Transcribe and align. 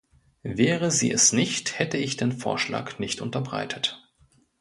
Wäre 0.41 0.89
sie 0.89 1.11
es 1.11 1.31
nicht, 1.31 1.77
hätte 1.77 1.97
ich 1.97 2.17
den 2.17 2.31
Vorschlag 2.31 2.97
nicht 2.97 3.21
unterbreitet. 3.21 4.01